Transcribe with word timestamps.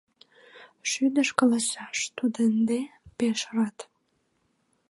Шӱдыш 0.89 1.29
каласаш: 1.39 1.97
тудо 2.17 2.39
ынде 2.49 2.79
пеш 3.17 3.39
рат! 3.55 3.77